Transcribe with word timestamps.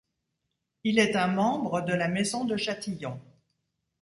Il 0.83 0.97
est 0.97 1.15
un 1.15 1.27
membre 1.27 1.81
de 1.81 1.93
la 1.93 2.07
Maison 2.07 2.43
de 2.43 2.57
Châtillon. 2.57 3.21